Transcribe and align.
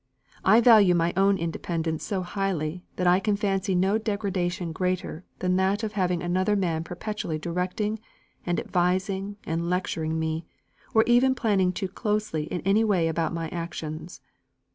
I 0.43 0.61
value 0.61 0.95
my 0.95 1.13
own 1.15 1.37
independence 1.37 2.03
so 2.03 2.23
highly 2.23 2.83
that 2.95 3.05
I 3.05 3.19
can 3.19 3.35
fancy 3.35 3.75
no 3.75 3.99
degradation 3.99 4.71
greater 4.71 5.25
than 5.37 5.57
that 5.57 5.83
of 5.83 5.91
having 5.91 6.23
another 6.23 6.55
man 6.55 6.83
perpetually 6.83 7.37
directing 7.37 7.99
and 8.43 8.59
advising 8.59 9.37
and 9.45 9.69
lecturing 9.69 10.17
me, 10.17 10.43
or 10.95 11.03
even 11.03 11.35
planning 11.35 11.71
too 11.71 11.87
closely 11.87 12.45
in 12.45 12.61
any 12.61 12.83
way 12.83 13.07
about 13.09 13.31
my 13.31 13.47
actions. 13.49 14.21